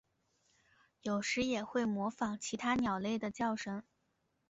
[1.03, 3.83] 有时也会模仿其他鸟类的叫声。